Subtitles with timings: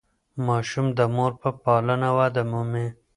[0.47, 2.87] ماشومان د مور په پالنه وده مومي.